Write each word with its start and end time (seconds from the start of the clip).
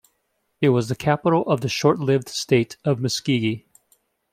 It 0.61 0.69
was 0.69 0.89
the 0.89 0.95
capital 0.95 1.43
of 1.43 1.61
the 1.61 1.69
short-lived 1.69 2.27
State 2.27 2.75
of 2.83 2.97
Muskogee. 2.97 3.65